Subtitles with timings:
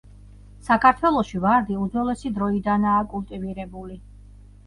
[0.67, 4.01] საქართველოში ვარდი უძველესი დროიდანაა კულტივირებული.